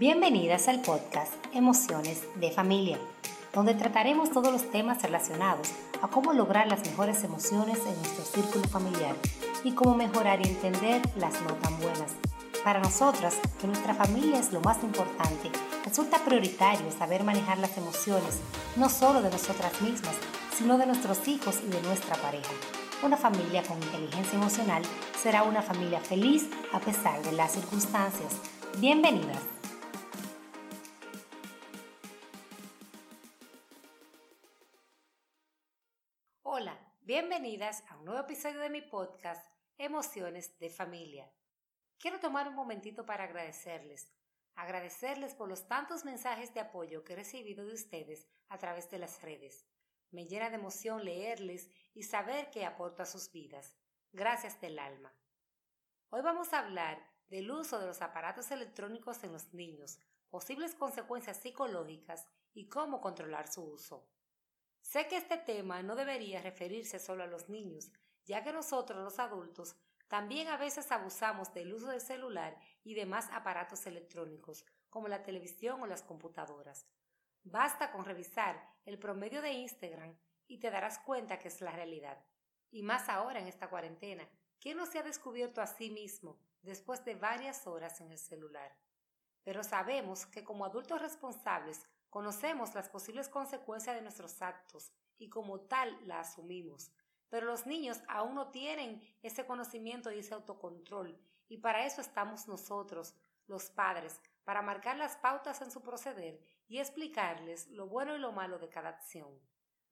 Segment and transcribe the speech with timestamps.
[0.00, 2.96] Bienvenidas al podcast Emociones de Familia,
[3.52, 8.66] donde trataremos todos los temas relacionados a cómo lograr las mejores emociones en nuestro círculo
[8.66, 9.14] familiar
[9.62, 12.12] y cómo mejorar y entender las no tan buenas.
[12.64, 15.50] Para nosotras, que nuestra familia es lo más importante,
[15.84, 18.38] resulta prioritario saber manejar las emociones,
[18.76, 20.14] no solo de nosotras mismas,
[20.56, 22.52] sino de nuestros hijos y de nuestra pareja.
[23.02, 24.82] Una familia con inteligencia emocional
[25.22, 28.32] será una familia feliz a pesar de las circunstancias.
[28.78, 29.59] Bienvenidas.
[37.40, 41.32] Bienvenidas a un nuevo episodio de mi podcast Emociones de Familia.
[41.98, 44.12] Quiero tomar un momentito para agradecerles,
[44.56, 48.98] agradecerles por los tantos mensajes de apoyo que he recibido de ustedes a través de
[48.98, 49.66] las redes.
[50.10, 53.74] Me llena de emoción leerles y saber que aporto a sus vidas.
[54.12, 55.10] Gracias del alma.
[56.10, 61.38] Hoy vamos a hablar del uso de los aparatos electrónicos en los niños, posibles consecuencias
[61.38, 64.10] psicológicas y cómo controlar su uso.
[64.82, 67.92] Sé que este tema no debería referirse solo a los niños,
[68.24, 69.76] ya que nosotros los adultos
[70.08, 75.80] también a veces abusamos del uso del celular y demás aparatos electrónicos, como la televisión
[75.80, 76.84] o las computadoras.
[77.44, 82.18] Basta con revisar el promedio de Instagram y te darás cuenta que es la realidad.
[82.72, 87.04] Y más ahora en esta cuarentena, ¿quién no se ha descubierto a sí mismo después
[87.04, 88.76] de varias horas en el celular?
[89.44, 95.60] Pero sabemos que como adultos responsables Conocemos las posibles consecuencias de nuestros actos y como
[95.60, 96.92] tal la asumimos.
[97.28, 101.16] Pero los niños aún no tienen ese conocimiento y ese autocontrol
[101.48, 103.14] y para eso estamos nosotros,
[103.46, 108.32] los padres, para marcar las pautas en su proceder y explicarles lo bueno y lo
[108.32, 109.38] malo de cada acción.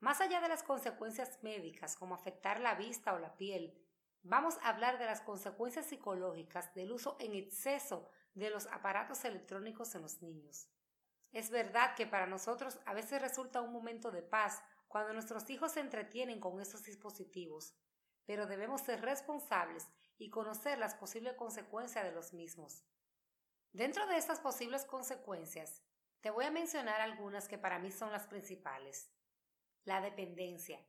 [0.00, 3.76] Más allá de las consecuencias médicas como afectar la vista o la piel,
[4.22, 9.94] vamos a hablar de las consecuencias psicológicas del uso en exceso de los aparatos electrónicos
[9.96, 10.68] en los niños.
[11.32, 15.72] Es verdad que para nosotros a veces resulta un momento de paz cuando nuestros hijos
[15.72, 17.74] se entretienen con estos dispositivos,
[18.24, 19.86] pero debemos ser responsables
[20.16, 22.84] y conocer las posibles consecuencias de los mismos.
[23.72, 25.82] Dentro de estas posibles consecuencias,
[26.20, 29.12] te voy a mencionar algunas que para mí son las principales.
[29.84, 30.84] La dependencia.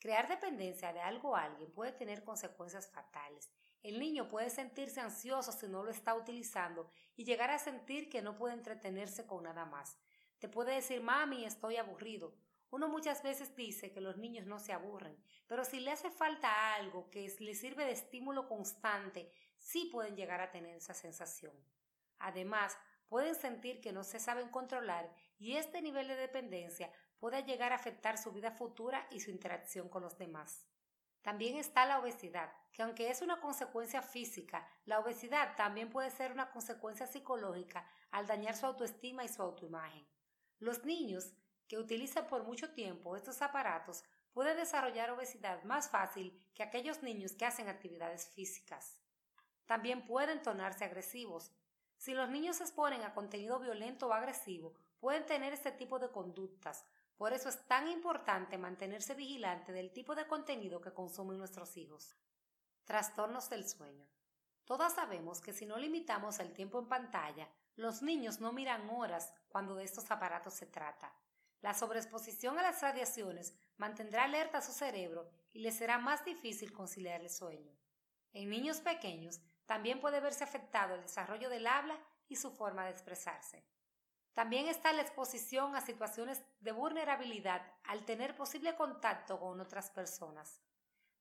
[0.00, 3.54] Crear dependencia de algo a alguien puede tener consecuencias fatales
[3.84, 8.22] el niño puede sentirse ansioso si no lo está utilizando y llegar a sentir que
[8.22, 9.98] no puede entretenerse con nada más.
[10.38, 12.34] Te puede decir, mami, estoy aburrido.
[12.70, 16.74] Uno muchas veces dice que los niños no se aburren, pero si le hace falta
[16.74, 21.54] algo que le sirve de estímulo constante, sí pueden llegar a tener esa sensación.
[22.18, 22.76] Además,
[23.08, 27.76] pueden sentir que no se saben controlar y este nivel de dependencia puede llegar a
[27.76, 30.66] afectar su vida futura y su interacción con los demás.
[31.20, 36.32] También está la obesidad, que aunque es una consecuencia física, la obesidad también puede ser
[36.32, 40.04] una consecuencia psicológica al dañar su autoestima y su autoimagen.
[40.58, 41.32] Los niños
[41.68, 44.02] que utilizan por mucho tiempo estos aparatos
[44.32, 49.00] pueden desarrollar obesidad más fácil que aquellos niños que hacen actividades físicas.
[49.66, 51.52] También pueden tornarse agresivos.
[51.96, 56.10] Si los niños se exponen a contenido violento o agresivo, pueden tener este tipo de
[56.10, 56.84] conductas,
[57.16, 62.16] por eso es tan importante mantenerse vigilante del tipo de contenido que consumen nuestros hijos.
[62.84, 64.06] Trastornos del sueño.
[64.66, 69.32] Todas sabemos que si no limitamos el tiempo en pantalla, los niños no miran horas
[69.48, 71.12] cuando de estos aparatos se trata.
[71.62, 77.22] La sobreexposición a las radiaciones mantendrá alerta su cerebro y le será más difícil conciliar
[77.22, 77.74] el sueño.
[78.34, 82.90] En niños pequeños también puede verse afectado el desarrollo del habla y su forma de
[82.90, 83.64] expresarse.
[84.34, 90.60] También está la exposición a situaciones de vulnerabilidad al tener posible contacto con otras personas.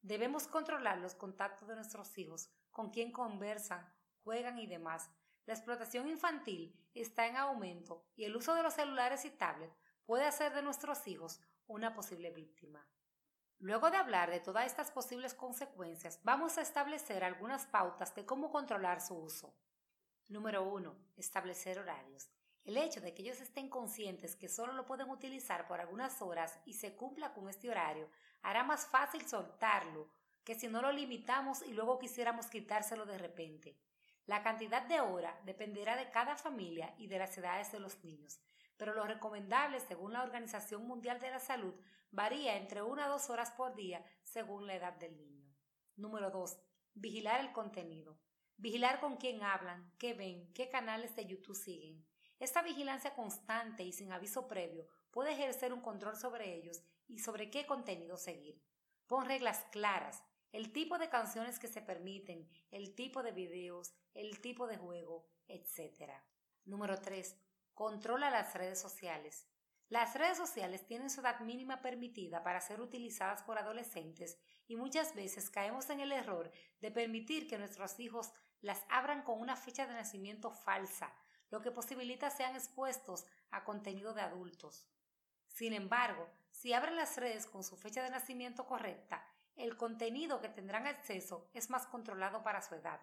[0.03, 3.89] Debemos controlar los contactos de nuestros hijos, con quien conversan,
[4.25, 5.09] juegan y demás.
[5.45, 10.25] La explotación infantil está en aumento y el uso de los celulares y tablets puede
[10.25, 12.85] hacer de nuestros hijos una posible víctima.
[13.59, 18.51] Luego de hablar de todas estas posibles consecuencias, vamos a establecer algunas pautas de cómo
[18.51, 19.55] controlar su uso.
[20.27, 20.97] Número 1.
[21.15, 22.29] Establecer horarios.
[22.63, 26.57] El hecho de que ellos estén conscientes que solo lo pueden utilizar por algunas horas
[26.65, 28.09] y se cumpla con este horario
[28.41, 30.09] hará más fácil soltarlo
[30.45, 33.77] que si no lo limitamos y luego quisiéramos quitárselo de repente.
[34.25, 38.39] La cantidad de hora dependerá de cada familia y de las edades de los niños,
[38.77, 41.73] pero lo recomendable según la Organización Mundial de la Salud
[42.11, 45.53] varía entre una a dos horas por día según la edad del niño.
[45.97, 46.57] Número 2.
[46.93, 48.17] Vigilar el contenido.
[48.55, 52.05] Vigilar con quién hablan, qué ven, qué canales de YouTube siguen.
[52.43, 57.49] Esta vigilancia constante y sin aviso previo puede ejercer un control sobre ellos y sobre
[57.49, 58.61] qué contenido seguir.
[59.07, 64.41] Pon reglas claras, el tipo de canciones que se permiten, el tipo de videos, el
[64.41, 66.11] tipo de juego, etc.
[66.65, 67.33] Número 3.
[67.73, 69.47] Controla las redes sociales.
[69.87, 74.37] Las redes sociales tienen su edad mínima permitida para ser utilizadas por adolescentes
[74.67, 76.51] y muchas veces caemos en el error
[76.81, 81.15] de permitir que nuestros hijos las abran con una fecha de nacimiento falsa,
[81.53, 84.89] lo que posibilita sean expuestos a contenido de adultos.
[85.45, 89.23] Sin embargo, si abren las redes con su fecha de nacimiento correcta,
[89.55, 92.99] el contenido que tendrán acceso es más controlado para su edad.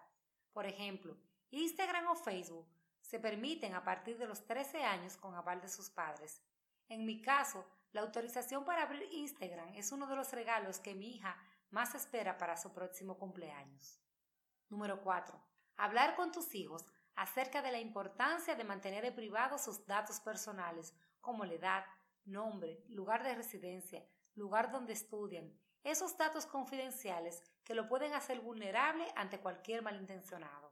[0.51, 1.15] Por ejemplo,
[1.51, 2.67] Instagram o Facebook
[2.99, 6.43] se permiten a partir de los 13 años con aval de sus padres.
[6.89, 11.15] En mi caso, la autorización para abrir Instagram es uno de los regalos que mi
[11.15, 13.97] hija más espera para su próximo cumpleaños.
[14.67, 15.41] Número 4.
[15.77, 16.85] Hablar con tus hijos
[17.15, 21.85] acerca de la importancia de mantener en privado sus datos personales, como la edad,
[22.25, 24.05] nombre, lugar de residencia,
[24.35, 25.53] lugar donde estudian,
[25.83, 30.71] esos datos confidenciales que lo pueden hacer vulnerable ante cualquier malintencionado.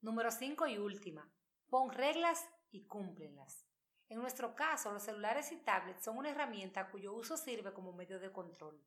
[0.00, 1.30] Número 5 y última.
[1.68, 3.66] Pon reglas y cúmplenlas.
[4.08, 8.18] En nuestro caso, los celulares y tablets son una herramienta cuyo uso sirve como medio
[8.18, 8.82] de control.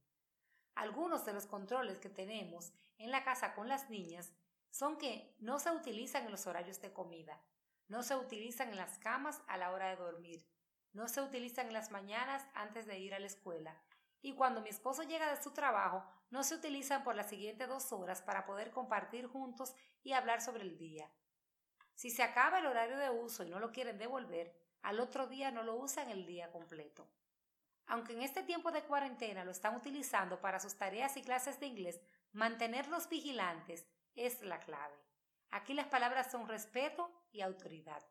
[0.75, 4.33] Algunos de los controles que tenemos en la casa con las niñas
[4.73, 7.39] son que no se utilizan en los horarios de comida,
[7.87, 10.49] no se utilizan en las camas a la hora de dormir,
[10.93, 13.79] no se utilizan en las mañanas antes de ir a la escuela
[14.23, 17.93] y cuando mi esposo llega de su trabajo no se utilizan por las siguientes dos
[17.93, 21.07] horas para poder compartir juntos y hablar sobre el día.
[21.93, 25.51] Si se acaba el horario de uso y no lo quieren devolver, al otro día
[25.51, 27.07] no lo usan el día completo.
[27.85, 31.67] Aunque en este tiempo de cuarentena lo están utilizando para sus tareas y clases de
[31.67, 34.95] inglés, mantenerlos vigilantes es la clave.
[35.51, 38.03] Aquí las palabras son respeto y autoridad.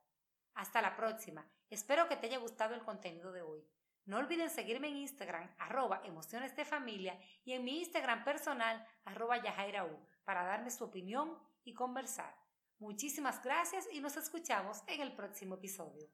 [0.55, 1.47] Hasta la próxima.
[1.71, 3.67] Espero que te haya gustado el contenido de hoy.
[4.05, 9.41] No olviden seguirme en Instagram, arroba emociones de familia, y en mi Instagram personal, arroba
[9.43, 12.35] yajairaú, para darme su opinión y conversar.
[12.79, 16.09] Muchísimas gracias y nos escuchamos en el próximo episodio.